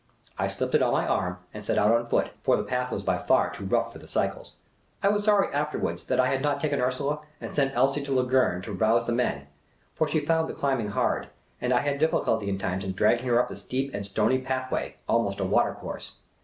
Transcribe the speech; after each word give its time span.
I 0.35 0.47
slipped 0.47 0.73
it 0.73 0.81
on 0.81 0.93
my 0.93 1.05
arm, 1.05 1.37
and 1.53 1.63
set 1.63 1.77
out 1.77 1.91
on 1.93 2.07
foot; 2.07 2.31
for 2.41 2.57
the 2.57 2.63
path 2.63 2.91
was 2.91 3.03
by 3.03 3.19
far 3.19 3.51
too 3.51 3.65
rough 3.67 3.93
for 3.93 4.07
cycles. 4.07 4.53
I 5.03 5.09
was 5.09 5.23
sorry 5.25 5.53
afterwards 5.53 6.05
that 6.07 6.19
I 6.19 6.25
had 6.25 6.41
not 6.41 6.59
taken 6.59 6.81
Ursula, 6.81 7.19
and 7.39 7.53
sent 7.53 7.75
Elsie 7.75 8.03
to 8.05 8.11
Lungern 8.11 8.63
to 8.63 8.73
rouse 8.73 9.05
the 9.05 9.13
men; 9.13 9.45
for 9.93 10.07
she 10.07 10.19
found 10.19 10.49
the 10.49 10.55
climbing 10.55 10.87
hard, 10.89 11.27
and 11.61 11.71
I 11.71 11.81
had 11.81 11.99
ditii 11.99 12.23
culty 12.23 12.51
at 12.51 12.59
times 12.59 12.83
in 12.83 12.93
dragging 12.93 13.27
her 13.27 13.39
up 13.39 13.49
the 13.49 13.55
steep 13.55 13.93
and 13.93 14.03
stony 14.03 14.39
path 14.39 14.71
way, 14.71 14.95
almost 15.07 15.39
a 15.39 15.45
watercourse. 15.45 16.13